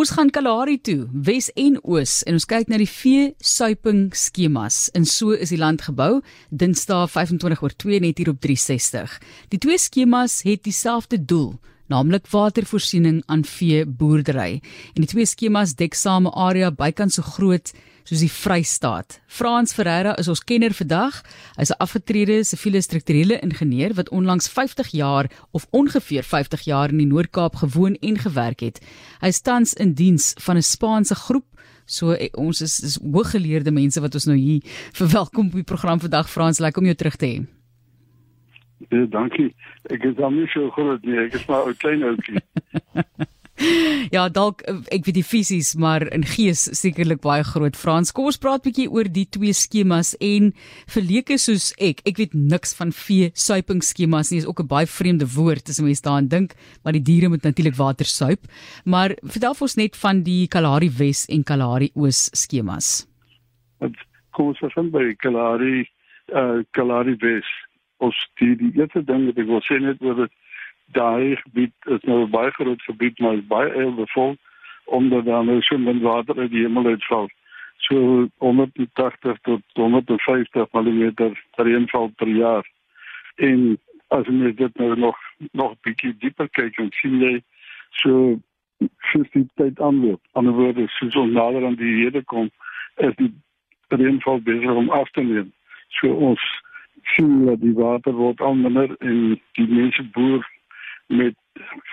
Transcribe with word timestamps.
Ons 0.00 0.14
gaan 0.16 0.30
Kalahari 0.32 0.78
toe, 0.80 1.02
Wes 1.12 1.50
en 1.60 1.74
Oos 1.84 2.22
en 2.24 2.38
ons 2.38 2.46
kyk 2.48 2.70
na 2.72 2.78
die 2.80 2.88
vee 2.88 3.26
suiping 3.44 4.06
skemas. 4.16 4.86
En 4.96 5.04
so 5.04 5.34
is 5.36 5.50
die 5.52 5.58
land 5.60 5.82
gebou, 5.84 6.22
Dinsdae 6.48 7.04
25 7.04 7.60
oor 7.60 7.74
2 7.84 7.98
net 8.00 8.22
hier 8.22 8.30
op 8.32 8.38
360. 8.40 9.18
Die 9.52 9.60
twee 9.60 9.76
skemas 9.76 10.38
het 10.46 10.62
dieselfde 10.64 11.18
doel, 11.20 11.50
naamlik 11.90 12.28
watervoorsiening 12.30 13.22
aan 13.26 13.44
vee 13.44 13.84
boerdery. 13.84 14.60
En 14.94 15.04
die 15.04 15.10
twee 15.10 15.26
skemas 15.26 15.74
dek 15.78 15.94
same 15.98 16.30
area 16.30 16.70
bykans 16.70 17.18
so 17.18 17.26
groot 17.36 17.72
soos 18.10 18.22
die 18.24 18.30
Vrystaat. 18.32 19.20
Frans 19.30 19.74
Ferreira 19.76 20.16
is 20.18 20.28
ons 20.30 20.42
kenner 20.42 20.74
vandag. 20.74 21.20
Hy's 21.58 21.70
'n 21.70 21.78
afgetrede 21.78 22.44
siviele 22.44 22.82
strukturele 22.82 23.38
ingenieur 23.40 23.94
wat 23.94 24.10
onlangs 24.10 24.48
50 24.48 24.88
jaar 24.92 25.30
of 25.52 25.66
ongeveer 25.70 26.22
50 26.22 26.64
jaar 26.64 26.90
in 26.90 26.98
die 26.98 27.06
Noord-Kaap 27.06 27.56
gewoon 27.56 27.94
en 28.00 28.18
gewerk 28.18 28.60
het. 28.60 28.80
Hy 29.20 29.30
tans 29.42 29.74
in 29.74 29.94
diens 29.94 30.34
van 30.38 30.56
'n 30.56 30.62
Spaanse 30.62 31.14
groep. 31.14 31.46
So 31.86 32.12
eh, 32.12 32.28
ons 32.32 32.60
is, 32.60 32.80
is 32.80 32.98
hooggeleerde 33.02 33.70
mense 33.70 34.00
wat 34.00 34.14
ons 34.14 34.24
nou 34.24 34.36
hier 34.36 34.60
verwelkom 35.00 35.46
op 35.46 35.52
die 35.52 35.62
program 35.62 36.00
vandag 36.00 36.30
Frans, 36.30 36.58
lekker 36.58 36.80
om 36.80 36.86
jou 36.86 36.96
terug 36.96 37.16
te 37.16 37.26
hê. 37.26 37.59
Ja, 38.90 39.04
dankie. 39.06 39.54
Ek 39.90 40.02
is 40.04 40.16
dan 40.18 40.34
nie 40.34 40.48
so 40.50 40.70
groot 40.74 41.04
nie, 41.06 41.18
ek 41.18 41.34
is 41.38 41.46
maar 41.46 41.68
'n 41.68 41.76
klein 41.78 42.02
ouetjie. 42.02 42.42
ja, 44.16 44.24
dalk 44.32 44.62
ek 44.92 45.04
weet 45.06 45.18
die 45.18 45.26
fisies, 45.26 45.74
maar 45.76 46.02
in 46.14 46.24
gees 46.26 46.62
sekerlik 46.78 47.20
baie 47.24 47.44
groot. 47.44 47.76
Frans, 47.76 48.12
kom 48.12 48.30
ons 48.30 48.40
praat 48.40 48.64
bietjie 48.64 48.88
oor 48.90 49.08
die 49.08 49.26
twee 49.28 49.52
skemas 49.56 50.14
en 50.24 50.52
verleke 50.90 51.38
soos 51.38 51.70
ek. 51.78 52.00
Ek 52.08 52.20
weet 52.20 52.34
niks 52.34 52.74
van 52.78 52.92
vee 52.96 53.30
suiping 53.34 53.82
skemas 53.84 54.32
nie. 54.32 54.40
Is 54.40 54.48
ook 54.48 54.62
'n 54.64 54.66
baie 54.66 54.86
vreemde 54.86 55.26
woord 55.36 55.68
as 55.68 55.78
'n 55.78 55.84
mens 55.84 56.02
daaraan 56.02 56.28
dink, 56.28 56.54
maar 56.82 56.92
die 56.92 57.04
diere 57.04 57.28
moet 57.28 57.42
natuurlik 57.42 57.76
water 57.76 58.06
suip. 58.06 58.46
Maar 58.84 59.14
vertel 59.22 59.54
ons 59.60 59.76
net 59.76 59.96
van 59.96 60.22
die 60.22 60.48
Kalahari 60.48 60.90
Wes 60.90 61.26
en 61.28 61.44
Kalahari 61.44 61.90
Oos 61.94 62.30
skemas. 62.32 63.06
Kom 64.32 64.46
ons 64.46 64.58
van 64.74 64.90
by 64.90 65.14
Kalahari 65.18 65.88
uh 66.32 66.62
Kalahari 66.72 67.16
Wes? 67.20 67.46
Ons 68.06 68.20
die 68.40 68.54
die 68.56 68.72
eerste 68.78 69.02
ding 69.04 69.26
wat 69.28 69.40
ek 69.42 69.50
wil 69.50 69.64
sê 69.66 69.80
net 69.80 70.00
oor 70.04 70.22
dit 70.24 70.38
daai 70.96 71.36
gebied 71.42 71.90
is 71.96 72.06
nou 72.08 72.22
'n 72.24 72.30
baie 72.30 72.50
groot 72.58 72.82
gebied 72.88 73.20
maar 73.20 73.36
is 73.38 73.52
baie 73.52 73.70
eil 73.82 73.92
bevolk 73.94 74.38
omdat 74.90 75.24
daar 75.24 75.44
nou 75.44 75.60
so 75.62 75.78
min 75.78 76.00
water 76.00 76.38
uit 76.38 76.50
die 76.50 76.64
hemel 76.66 76.86
uitval. 76.86 77.28
So 77.76 78.26
180 78.38 79.38
tot 79.42 79.62
150 79.72 80.66
mm 80.72 81.34
reënval 81.56 82.08
per 82.16 82.28
jaar. 82.28 82.66
En 83.36 83.78
as 84.08 84.26
jy 84.26 84.54
dit 84.54 84.78
nou 84.78 84.96
nog 84.98 85.18
nog 85.52 85.74
bietjie 85.86 86.14
dieper 86.18 86.48
kyk 86.58 86.78
en 86.78 86.90
sien 87.00 87.20
jy 87.20 87.34
so 88.02 88.40
soos 89.12 89.30
die 89.36 89.46
tyd 89.54 89.80
aanloop. 89.80 90.20
Aan 90.32 90.50
die 90.50 90.56
woorde 90.56 90.88
soos 90.88 91.16
ons 91.16 91.32
nader 91.32 91.66
aan 91.66 91.78
die 91.78 91.94
hede 92.02 92.22
kom, 92.32 92.50
is 92.96 93.14
die 93.20 93.30
reënval 93.88 94.42
besig 94.42 94.82
om 94.82 94.90
af 94.90 95.10
te 95.10 95.22
neem. 95.22 95.52
So 96.00 96.12
ons 96.30 96.42
dat 97.16 97.60
die 97.60 97.74
water 97.74 98.12
word 98.12 98.40
al 98.40 98.54
minder 98.54 98.96
en 98.98 99.40
die 99.52 99.68
mense 99.68 100.02
boer 100.12 100.46
met 101.06 101.34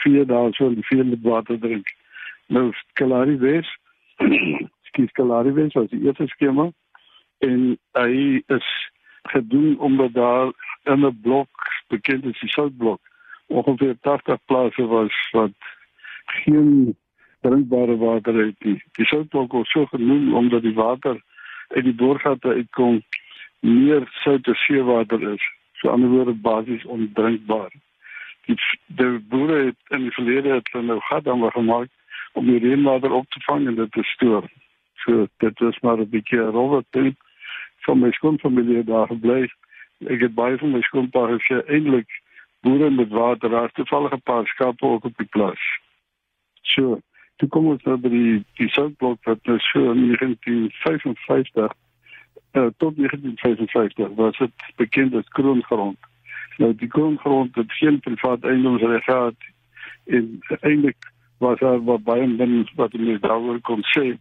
vier 0.03 0.25
die 0.25 0.85
vier 0.89 1.05
met 1.05 1.21
water 1.21 1.59
drink. 1.59 1.87
Nou 2.47 2.73
Kalari 2.93 3.37
Wes, 3.37 3.67
skiet 4.89 5.11
Kalari 5.11 5.51
was 5.51 5.91
eerste 5.91 6.27
skema 6.27 6.71
en 7.39 7.77
hy 7.91 8.43
is 8.47 8.69
gedoen 9.33 9.79
omdat 9.79 10.13
daar 10.13 10.51
in 10.83 11.05
'n 11.05 11.19
blok 11.21 11.49
bekend 11.87 12.25
is 12.25 12.39
die 12.39 12.49
soutblok 12.49 13.01
ongeveer 13.47 13.95
80 14.01 14.37
plase 14.45 14.85
was 14.85 15.29
wat 15.31 15.57
geen 16.25 16.97
drinkbare 17.41 17.97
water 17.97 18.53
nie. 18.59 18.83
Die 18.91 19.05
soutblok 19.05 19.51
was 19.51 19.71
so 19.71 19.85
genoem 19.85 20.33
omdat 20.33 20.61
die 20.61 20.73
water 20.73 21.21
uit 21.67 21.83
die 21.83 21.95
boorgate 21.95 22.47
uitkom 22.47 23.01
meer 23.59 24.07
soute 24.23 24.53
seewater 24.53 25.33
is. 25.33 25.43
So 25.73 25.89
ander 25.89 26.09
woorde 26.09 26.33
basies 26.33 26.85
ondrinkbaar 26.85 27.71
die 28.47 28.57
de 28.85 29.19
boere 29.29 29.65
het 29.65 29.75
in 29.87 30.01
die 30.07 30.11
verlede 30.11 30.49
het 30.49 30.69
hulle 30.71 30.85
nou 30.85 30.99
gat 31.09 31.27
aan 31.27 31.51
gemaak 31.51 31.89
om 32.33 32.45
die 32.45 32.59
reënwater 32.63 33.11
op 33.11 33.29
te 33.29 33.41
vang 33.45 33.67
en 33.67 33.75
dit 33.75 33.91
te 33.91 34.03
stoor. 34.03 34.47
So 35.03 35.27
dit 35.43 35.59
was 35.59 35.79
maar 35.79 35.99
'n 35.99 36.09
bietjie 36.09 36.39
'n 36.39 36.55
rowwe 36.57 36.83
ding 36.89 37.15
van 37.85 37.99
my 37.99 38.11
skoonfamilie 38.11 38.83
daar 38.83 39.07
gebly. 39.07 39.49
Ek 40.07 40.21
het 40.21 40.33
baie 40.33 40.57
van 40.57 40.71
my 40.71 40.81
skoonpa 40.81 41.27
gesê 41.27 41.65
eintlik 41.65 42.09
boere 42.61 42.89
met 42.89 43.09
water 43.09 43.49
daar 43.49 43.71
toevallig 43.71 44.13
'n 44.13 44.21
paar 44.23 44.47
skape 44.47 44.85
ook 44.85 45.03
op 45.03 45.17
die 45.17 45.31
plaas. 45.35 45.63
So 46.61 46.99
toe 47.35 47.49
kom 47.49 47.67
ons 47.67 47.83
nou 47.83 47.97
by 47.97 48.09
die 48.09 48.45
die 48.55 48.69
soutblok 48.69 49.23
wat 49.23 49.39
nou 49.43 49.59
so 49.59 49.91
in 49.91 50.07
1955 50.07 51.73
uh, 52.57 52.69
tot 52.77 52.95
1955 52.95 54.15
was 54.15 54.37
dit 54.37 54.51
bekend 54.75 55.15
as 55.15 55.27
kroongrond. 55.27 55.97
Nou 56.57 56.75
die 56.75 56.89
grondgrond 56.89 57.55
het 57.55 57.71
geen 57.71 57.99
privaat 57.99 58.43
eiendomsreg 58.43 59.03
gehad 59.03 59.35
en 60.05 60.39
eintlik 60.59 61.11
was 61.37 61.59
daar 61.59 61.83
wat 61.83 62.03
baie 62.03 62.27
min 62.27 62.69
wat 62.75 62.93
mense 62.93 63.19
daaroor 63.27 63.59
kon 63.61 63.83
sê 63.93 64.17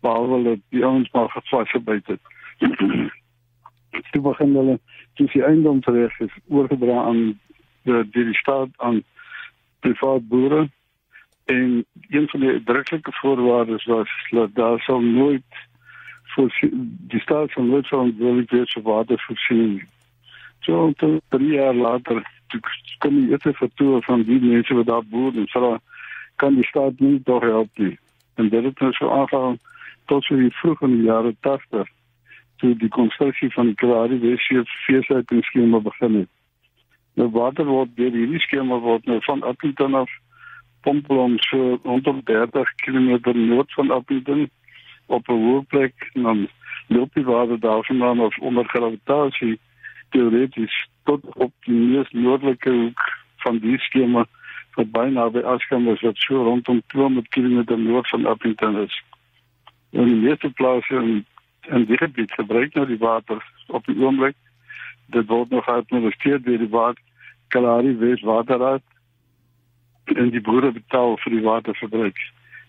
behalwe 0.00 0.42
dat 0.42 0.62
die 0.68 0.86
ons 0.88 1.10
maar 1.12 1.28
gefasgebyt 1.30 2.06
het. 2.06 2.20
Toe 4.12 4.22
begin 4.22 4.54
hulle 4.54 4.78
toe 5.16 5.26
die 5.32 5.44
eiendomsreg 5.44 6.18
is 6.20 6.32
oorgedra 6.48 7.02
aan 7.10 7.38
die 7.84 8.02
die 8.12 8.34
staat 8.34 8.72
aan 8.76 9.02
privaat 9.80 10.28
boere 10.28 10.68
en 11.44 11.84
een 12.08 12.28
van 12.28 12.40
die 12.40 12.50
uitdruklike 12.50 13.12
voorwaardes 13.12 13.84
was 13.84 14.10
dat 14.30 14.54
daar 14.54 14.80
sou 14.80 15.04
nooit 15.04 15.66
vir 16.36 16.70
die 17.12 17.20
staat 17.20 17.52
van 17.52 17.68
nooit 17.72 17.86
verantwoordelik 17.86 18.50
wees 18.50 18.72
vir 18.76 18.82
watervoorsiening 18.82 19.84
So 20.66 20.92
toe 20.98 21.20
drie 21.28 21.52
jaar 21.54 21.74
later 21.74 22.22
kom 22.98 23.14
die 23.14 23.30
eerste 23.30 23.52
vertoer 23.54 24.02
van 24.02 24.22
die 24.26 24.40
mense 24.42 24.74
wat 24.74 24.86
daar 24.86 25.04
boer 25.10 25.36
en 25.38 25.46
vra 25.52 25.76
kan 26.42 26.54
die 26.58 26.66
staat 26.66 26.98
nie 27.00 27.20
tog 27.22 27.42
help 27.42 27.70
nie. 27.78 27.98
En 28.34 28.48
dit 28.48 28.64
het 28.64 28.80
nou 28.80 28.92
so 28.92 29.10
aangegaan 29.10 29.58
tot 30.10 30.24
so 30.24 30.36
die 30.36 30.50
vroeg 30.58 30.82
in 30.82 30.96
die 30.96 31.06
jare 31.06 31.34
80 31.46 31.92
toe 32.56 32.72
die 32.82 32.90
konstruksie 32.98 33.50
van 33.54 33.70
die 33.70 33.78
Kalahari 33.82 34.18
Wesie 34.18 34.64
feeshuisskema 34.86 35.80
begin 35.86 36.20
het. 36.22 36.30
Nou 37.14 37.30
water 37.30 37.70
word 37.70 37.94
deur 37.96 38.18
hierdie 38.18 38.42
skema 38.42 38.80
word 38.82 39.06
nou 39.06 39.20
van 39.28 39.42
Appington 39.42 39.94
af 39.94 40.10
Pomplon 40.82 41.38
so 41.46 41.78
rondom 41.84 42.22
30 42.24 42.74
km 42.82 43.38
noord 43.38 43.72
van 43.78 43.90
Appington 43.90 44.48
op 45.06 45.28
'n 45.28 45.42
hoë 45.44 45.66
plek 45.68 46.10
en 46.12 46.22
dan 46.22 46.48
loop 46.86 47.14
die 47.14 47.24
water 47.24 47.60
daarvandaan 47.60 48.20
of 48.20 48.38
onder 48.38 48.64
gravitasie 48.64 49.58
teoreties 50.10 50.88
tot 51.04 51.20
op 51.34 51.52
die 51.60 51.74
mees 51.74 52.10
noordelike 52.10 52.70
hoek 52.70 53.02
van 53.36 53.58
die 53.58 53.78
skema 53.78 54.26
wat 54.74 54.90
byna 54.92 55.28
by 55.30 55.40
Askam 55.40 55.88
is 55.88 56.00
wat 56.00 56.16
so 56.16 56.42
rondom 56.42 56.82
200 56.86 57.28
km 57.28 57.78
noord 57.80 58.08
van 58.08 58.26
Appington 58.26 58.76
is. 58.76 59.02
En 59.90 60.04
die 60.04 60.14
meeste 60.14 60.50
plase 60.50 60.94
in, 60.94 61.24
in 61.68 61.84
die 61.84 61.96
gebied 61.96 62.32
gebruik 62.32 62.74
nou 62.74 62.86
die 62.86 62.98
water 62.98 63.40
op 63.66 63.86
die 63.86 63.96
oomblik. 63.96 64.36
Dit 65.06 65.26
word 65.26 65.50
nog 65.50 65.64
geadministreer 65.64 66.42
deur 66.42 66.58
die 66.58 66.68
water 66.68 67.02
Kalahari 67.48 67.96
Wes 67.96 68.20
Waterraad 68.20 68.82
en 70.04 70.30
die 70.30 70.40
boere 70.40 70.72
betaal 70.72 71.16
vir 71.22 71.32
die 71.32 71.42
waterverbruik. 71.42 72.18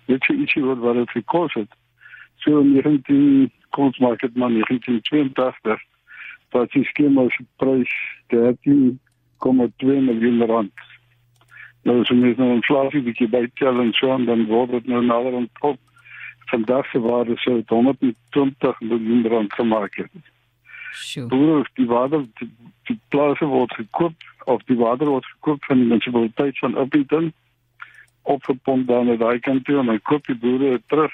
Dit 0.06 0.22
is 0.30 0.36
ietsie 0.36 0.64
wat 0.64 0.78
wat 0.78 0.96
dit 1.02 1.12
gekos 1.20 1.54
het. 1.54 1.74
So 2.48 2.60
in 2.60 2.72
19 2.72 3.52
kom 3.76 3.90
ons 3.90 3.98
maak 4.00 4.22
dit 4.24 4.36
maar 4.40 4.50
1982 4.50 5.82
wat 6.56 6.72
die 6.72 6.86
skema 6.88 7.26
se 7.36 7.44
prys 7.60 7.92
13,2 8.32 9.98
miljoen 10.06 10.46
rand. 10.48 10.86
Nou 11.84 11.98
as 12.06 12.14
ons 12.14 12.40
nou 12.40 12.48
inflasie 12.54 13.04
bietjie 13.04 13.28
bytel 13.34 13.84
en 13.84 13.92
so 14.00 14.16
dan 14.30 14.46
word 14.48 14.78
dit 14.78 14.88
nou 14.94 15.04
nader 15.04 15.36
aan 15.42 15.50
op 15.60 15.84
vandag 16.48 16.88
se 16.94 17.04
waarde 17.04 17.36
sou 17.44 17.58
120 17.68 18.80
miljoen 18.80 19.28
rand 19.28 19.54
gemaak 19.60 20.00
het. 20.00 20.32
Sjoe. 20.96 21.28
Boere 21.28 21.68
die 21.76 21.92
water 21.92 22.24
die, 22.40 22.50
die 22.88 23.00
plase 23.12 23.46
word 23.46 23.76
gekoop 23.76 24.28
of 24.48 24.64
die 24.72 24.80
water 24.80 25.12
word 25.12 25.28
gekoop 25.36 25.68
van 25.68 25.84
die 25.84 25.92
munisipaliteit 25.92 26.64
van 26.64 26.80
Appington 26.80 27.34
opgepomp 28.24 28.88
dan 28.88 29.12
na 29.12 29.20
daai 29.20 29.40
kant 29.44 29.68
toe 29.68 29.82
en 29.84 29.92
dan 29.92 30.06
koop 30.08 30.32
die 30.32 30.40
boere 30.40 30.78
terug 30.88 31.12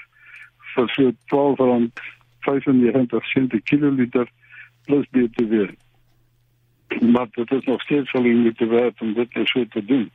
vir 0.74 0.88
so 0.94 1.12
12 1.32 1.58
rand 1.58 2.00
95 2.46 3.24
sent 3.32 3.48
per 3.48 3.60
kiloliter 3.70 4.28
plus 4.84 5.06
BTW. 5.10 5.68
Maar 7.00 7.26
dit 7.30 7.50
is 7.50 7.64
nog 7.64 7.82
steeds 7.82 8.12
wel 8.12 8.24
in 8.24 8.52
de 8.56 8.66
wereld 8.66 9.00
om 9.00 9.14
dit 9.14 9.28
zo 9.44 9.64
te 9.66 9.84
doen. 9.84 10.10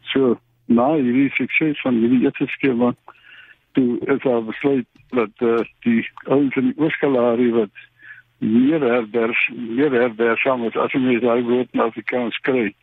Zo, 0.00 0.40
na 0.64 0.96
jullie 0.96 1.30
succes 1.30 1.80
van 1.80 2.00
jullie 2.00 2.22
eerste 2.22 2.46
schema, 2.46 2.94
toen 3.72 4.00
is 4.00 4.24
al 4.24 4.44
besluit 4.44 4.86
dat 5.08 5.30
uh, 5.38 5.58
die 5.80 6.10
ouders 6.24 6.56
in 6.56 6.64
die 6.64 6.78
Ooskalari 6.84 7.50
wat 7.50 7.70
meer 8.38 8.80
herberg, 8.80 9.48
meer 9.54 9.92
herbergzaam 9.92 10.64
is, 10.64 10.76
als 10.76 10.92
je 10.92 10.98
mij 10.98 11.18
daar 11.18 11.42
woord 11.42 11.68
in 11.70 11.80
Afrikaans 11.80 12.38
krijgt, 12.38 12.74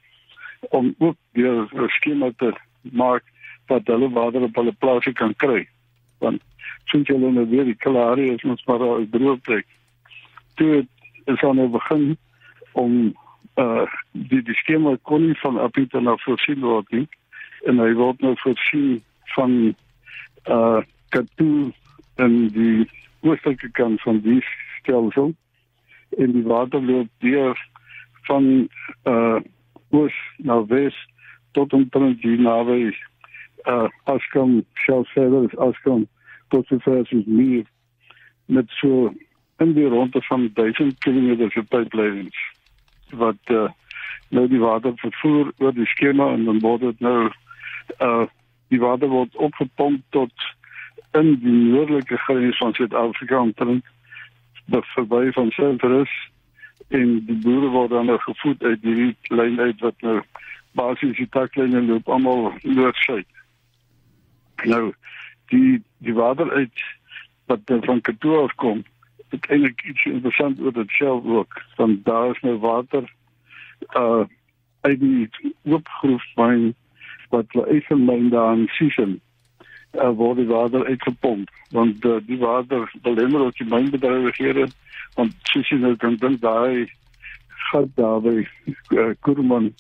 om 0.60 0.96
ook 0.98 1.16
weer 1.32 1.68
een 1.72 1.90
schema 1.90 2.32
te 2.38 2.54
maken 2.82 3.32
wat 3.66 3.88
hulle 3.88 4.10
water 4.10 4.42
op 4.42 4.56
hulle 4.56 4.72
plase 4.72 5.12
kan 5.12 5.36
kry. 5.36 5.68
Want 6.22 6.42
sien 6.92 7.06
jy 7.08 7.18
nou 7.18 7.46
weer 7.50 7.68
die 7.68 7.78
Kalahari 7.78 8.32
is 8.32 8.44
ons 8.44 8.64
maar 8.66 8.82
'n 8.82 9.10
droë 9.12 9.38
plek. 9.48 9.68
Toe 10.56 10.86
is 11.26 11.42
aan 11.44 11.56
nou 11.56 11.68
begin 11.68 12.18
om 12.74 13.14
uh 13.56 13.86
die 14.12 14.42
die 14.42 14.56
skema 14.56 14.96
kon 15.02 15.26
nie 15.28 15.38
van 15.44 15.60
Apita 15.60 16.00
na 16.00 16.16
voorsien 16.24 16.62
word 16.64 16.92
nie 16.92 17.08
en 17.68 17.80
hy 17.80 17.92
word 17.94 18.22
nou 18.22 18.36
voorsien 18.44 19.02
van 19.36 19.76
uh 20.48 20.82
Katu 21.10 21.72
en 22.16 22.48
die 22.56 22.88
oostelike 23.22 23.70
kant 23.72 24.02
van 24.02 24.22
die 24.24 24.40
stelsel 24.80 25.34
en 26.18 26.32
die 26.32 26.48
water 26.48 26.82
loop 26.82 27.10
deur 27.20 27.60
van 28.30 28.68
uh 29.04 29.40
oos 29.92 30.18
na 30.38 30.62
wes 30.72 30.96
tot 31.52 31.74
omtrent 31.74 32.22
die 32.24 32.38
naby 32.40 32.94
uh 33.66 33.90
Askom 34.04 34.66
Shellfeathers 34.74 35.58
Askom 35.58 36.08
tot 36.50 36.68
die 36.70 36.80
versus 36.80 37.26
meer 37.26 37.66
met 38.46 38.70
so 38.80 39.14
in 39.58 39.74
die 39.74 39.88
ronde 39.88 40.22
van 40.22 40.50
1000 40.54 40.98
km 41.00 41.50
se 41.50 41.64
pipelines 41.64 42.42
wat 43.12 43.54
uh 43.56 43.70
nou 44.32 44.48
die 44.48 44.60
water 44.60 44.94
vervoer 44.96 45.52
oor 45.58 45.74
die 45.76 45.86
skema 45.86 46.32
en 46.34 46.46
dan 46.46 46.60
word 46.60 46.82
dit 46.82 47.00
nou 47.00 47.30
uh 48.00 48.26
die 48.72 48.80
water 48.80 49.08
word 49.12 49.36
opgepomp 49.36 50.04
tot 50.10 50.32
in 51.20 51.34
die 51.44 51.58
noordelike 51.74 52.18
grens 52.18 52.58
van 52.58 52.74
Suid-Afrika 52.74 53.40
omtrent 53.40 53.86
verby 54.96 55.32
van 55.32 55.52
Sentrus 55.52 56.12
en 56.88 57.26
die 57.26 57.36
boere 57.44 57.68
word 57.72 57.92
dan 57.92 58.06
nou 58.06 58.18
gevoed 58.20 58.64
uit 58.64 58.82
die 58.82 59.16
lyn 59.30 59.60
uit 59.60 59.80
wat 59.80 60.02
nou 60.02 60.22
basies 60.80 61.18
die 61.18 61.28
taklyne 61.36 61.82
loop 61.82 62.08
almal 62.10 62.52
noord-suid. 62.64 63.28
Nou 64.64 64.94
die 65.54 65.82
die 65.98 66.14
water 66.14 66.52
uit 66.52 66.84
wat 67.46 67.60
van 67.66 68.02
Katoa 68.02 68.46
kom, 68.56 68.84
het 69.30 69.46
eintlik 69.46 69.84
iets 69.84 70.06
interessant 70.06 70.60
oor 70.60 70.74
dit 70.74 70.90
self 70.90 71.26
ook. 71.26 71.62
Want 71.76 72.06
daar 72.06 72.32
is 72.36 72.42
nou 72.42 72.58
water 72.58 73.10
uh 73.98 74.24
uit 74.82 75.00
die 75.00 75.30
oopgroefmyn 75.64 76.72
wat 77.30 77.52
hulle 77.54 77.68
eisenmyn 77.68 78.30
daar 78.30 78.54
in 78.58 78.68
Sishen 78.68 79.20
uh, 79.94 80.10
word 80.10 80.40
die 80.42 80.48
water 80.50 80.86
uitgepomp 80.86 81.50
want 81.76 82.06
uh, 82.06 82.18
die 82.28 82.40
water 82.42 82.92
belemmer 83.06 83.46
ook 83.48 83.58
die 83.60 83.68
mynbedrywighede 83.68 84.68
want 85.18 85.54
jy 85.54 85.78
nou 85.84 85.94
kan 86.02 86.18
dink 86.24 86.42
daai 86.44 86.88
gat 87.70 87.92
daar 88.00 88.22
by 88.26 88.38
uh, 88.42 89.12
Kurman 89.26 89.72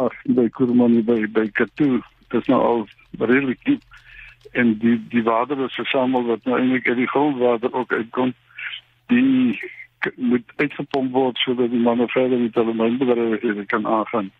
ag 0.00 0.16
by 0.38 0.48
Kurman 0.58 1.00
by 1.08 1.20
by 1.36 1.46
Katu 1.60 1.98
dit 2.00 2.40
is 2.40 2.50
nou 2.52 2.60
al 2.70 2.84
redelik 3.20 3.62
diep 3.68 3.84
en 4.52 4.78
die 4.78 4.98
die 5.08 5.22
water 5.22 5.64
is 5.64 5.74
versamel 5.74 6.24
wat 6.24 6.44
nou 6.44 6.58
eintlik 6.58 6.88
uit 6.88 6.96
die 6.96 7.12
grondwater 7.14 7.72
ook 7.72 7.92
uitkom 7.92 8.34
die 9.06 9.60
moet 10.16 10.52
uitgepomp 10.56 11.12
word 11.12 11.38
sodat 11.38 11.70
die 11.70 11.80
manne 11.82 12.08
verder 12.08 12.38
met 12.38 12.54
hulle 12.54 12.74
mynbedrywighede 12.74 13.64
kan 13.66 13.86
aangaan 13.86 14.30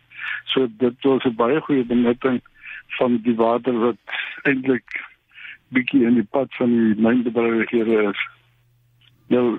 so 0.44 0.66
dit 0.78 1.02
was 1.02 1.25
'n 1.25 1.34
baie 1.34 1.60
goeie 1.60 1.84
benutting 1.84 2.40
van 2.99 3.20
die 3.22 3.34
water 3.34 3.78
wat 3.78 3.96
eintlik 4.43 5.00
bietjie 5.69 6.05
in 6.06 6.14
die 6.14 6.28
pad 6.31 6.54
van 6.56 6.70
die 6.70 7.02
mynbedrywighede 7.06 8.02
is. 8.11 8.20
Nou 9.26 9.58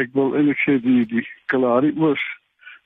ek 0.00 0.14
wil 0.16 0.36
eintlik 0.36 0.60
sê 0.64 0.78
die 0.80 1.04
die 1.06 1.26
Kalahari 1.52 1.92
oos 1.96 2.22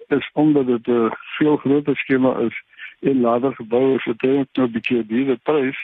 is 0.09 0.31
omdat 0.33 0.67
dit 0.67 0.89
'n 0.89 1.11
veel 1.39 1.57
groter 1.57 1.97
skema 1.97 2.39
is 2.49 2.57
en 3.01 3.21
later 3.21 3.55
gebou 3.55 3.95
is 3.97 4.05
dit 4.05 4.57
nou 4.57 4.69
bietjie 4.69 5.07
die 5.07 5.37
prys 5.37 5.79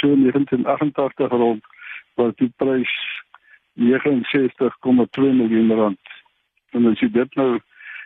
so 0.00 0.12
in 0.12 0.22
1988 0.22 1.30
rond 1.30 1.64
was 2.14 2.34
die 2.36 2.52
prys 2.56 2.92
69,2 3.76 5.32
miljoen 5.40 5.72
rand. 5.72 6.12
En 6.70 6.86
as 6.90 7.00
jy 7.00 7.10
dit 7.12 7.34
nou 7.34 7.58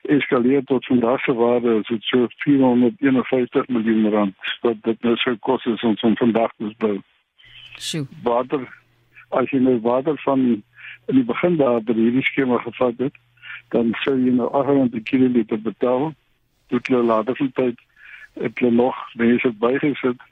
eskaleer 0.02 0.64
tot 0.64 0.86
vandag 0.86 1.20
se 1.24 1.32
waarde 1.36 1.76
is 1.80 1.86
dit 1.86 2.02
so 2.02 2.26
451 2.44 3.68
miljoen 3.68 4.10
rand 4.10 4.52
wat 4.60 4.82
dit 4.82 5.02
nou 5.02 5.16
sou 5.16 5.36
kos 5.46 5.64
is 5.64 5.82
om 5.82 5.96
van 5.96 6.16
vandag 6.16 6.52
te 6.56 6.72
bou. 6.78 6.96
Sjoe. 7.78 8.06
Water 8.22 8.66
as 9.28 9.50
jy 9.54 9.60
nou 9.62 9.78
water 9.84 10.18
van 10.24 10.62
in 11.06 11.18
die 11.18 11.26
begin 11.26 11.56
daar 11.56 11.82
by 11.86 11.94
hierdie 11.94 12.24
skema 12.26 12.58
gevat 12.64 12.98
het, 12.98 13.14
dan 13.74 13.92
sou 14.02 14.16
jy 14.18 14.32
nou 14.34 14.48
800 14.54 15.06
km 15.06 15.60
betaal. 15.62 16.10
Dit 16.70 16.90
lê 16.90 17.02
later 17.02 17.36
van 17.36 17.52
tyd 17.58 17.86
het 18.40 18.62
jy 18.62 18.70
nog 18.74 18.98
mense 19.18 19.52
bygesit 19.62 20.26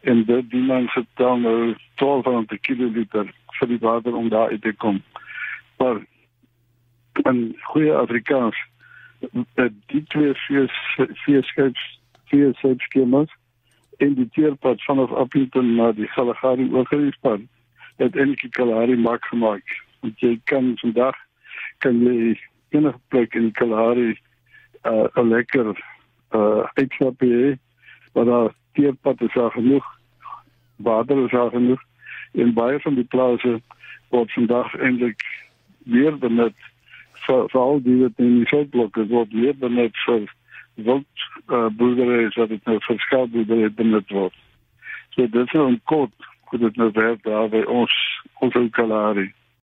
en 0.00 0.24
dit 0.24 0.50
die 0.50 0.62
mense 0.62 1.04
dan 1.14 1.42
nou 1.42 1.74
1200 1.94 2.60
km 2.60 3.26
vir 3.58 3.68
die 3.68 3.78
water 3.78 4.14
om 4.16 4.28
daar 4.28 4.50
uit 4.50 4.62
te 4.62 4.72
kom. 4.72 5.02
Maar 5.76 6.00
in 7.12 7.56
goeie 7.72 7.94
Afrikaans 7.94 8.56
dat 9.54 9.72
die 9.86 10.02
twee 10.02 10.34
vier 10.34 10.70
vier 11.24 11.44
skeps 11.44 12.00
vier 12.30 12.54
skemas 12.76 13.28
in 13.98 14.14
die 14.14 14.28
teerpad 14.32 14.82
vanaf 14.82 15.12
Appington 15.12 15.74
na 15.76 15.92
die 15.92 16.08
Kalahari 16.14 16.68
oorgerispad 16.72 17.40
het 17.96 18.16
enige 18.16 18.48
Kalahari 18.48 18.96
maak 18.96 19.24
gemaak 19.24 19.76
want 20.00 20.20
jy 20.24 20.38
kan 20.44 20.72
vandag 20.80 21.16
kan 21.84 22.00
jy 22.04 22.38
enige 22.70 23.00
plek 23.08 23.34
in 23.34 23.52
Kalahari 23.52 24.16
uh, 24.84 25.08
'n 25.16 25.28
lekker 25.28 25.74
uh 26.32 26.64
uitstap 26.80 27.20
hê 27.20 27.58
waar 28.12 28.24
daar 28.24 28.50
teerpad 28.72 29.20
is 29.20 29.34
daar 29.34 29.50
genoeg 29.50 29.86
water 30.76 31.24
is 31.24 31.30
daar 31.30 31.50
genoeg 31.50 31.82
en 32.32 32.54
baie 32.54 32.80
van 32.80 32.94
die 32.94 33.04
plase 33.04 33.60
word 34.08 34.32
vandag 34.32 34.74
eintlik 34.74 35.24
weer 35.84 36.18
benut 36.18 36.68
vir 37.26 37.48
vir 37.52 37.60
al 37.60 37.82
die 37.86 37.96
wat 38.02 38.22
in 38.24 38.36
die 38.38 38.50
veldblokke 38.52 39.06
word 39.14 39.32
weer 39.32 39.56
benut 39.64 39.96
vir 40.06 40.28
wild 40.74 41.26
uh, 41.48 41.66
boerdery 41.80 42.28
wat 42.36 42.48
dit 42.54 42.70
nou 42.70 42.78
vir 42.86 43.02
skaapboerdery 43.06 43.70
benut 43.82 44.14
word. 44.16 44.36
So 45.14 45.26
dit 45.26 45.46
is 45.46 45.60
'n 45.60 45.80
kort 45.84 46.30
hoe 46.50 46.58
dit 46.58 46.76
nou 46.76 46.90
werk 46.92 47.22
daar 47.22 47.48
by 47.48 47.62
ons 47.66 47.92
ons 48.40 48.54
Kalahari. 48.70 49.32